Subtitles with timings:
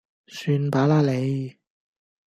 [0.25, 1.57] 算罷啦你